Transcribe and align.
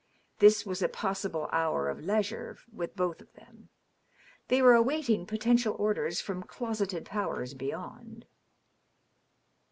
This 0.39 0.65
was 0.65 0.81
a 0.81 0.89
possible 0.89 1.47
hour 1.51 1.87
of 1.87 1.99
leisure 2.01 2.57
with 2.73 2.95
both 2.95 3.21
of 3.21 3.31
them. 3.33 3.69
They 4.47 4.59
were 4.59 4.73
awaiting 4.73 5.27
potential 5.27 5.75
orders 5.77 6.19
from 6.19 6.41
closeted 6.41 7.05
powers 7.05 7.53
beyond. 7.53 8.25